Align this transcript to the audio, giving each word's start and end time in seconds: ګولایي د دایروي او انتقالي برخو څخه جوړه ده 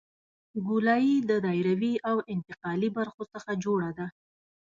ګولایي 0.67 1.15
د 1.29 1.31
دایروي 1.45 1.93
او 2.09 2.17
انتقالي 2.33 2.89
برخو 2.97 3.23
څخه 3.33 3.51
جوړه 3.63 3.89
ده 3.97 4.07